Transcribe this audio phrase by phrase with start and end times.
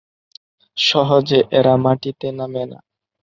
[0.77, 2.79] সহজে এরা মাটিতে নামে না।